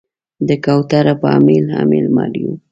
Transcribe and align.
د 0.47 0.49
کوترو 0.65 1.13
په 1.21 1.27
امیل، 1.37 1.65
امیل 1.83 2.05
مریو 2.17 2.53